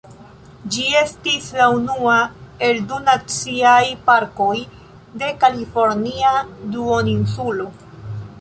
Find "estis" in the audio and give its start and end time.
1.01-1.49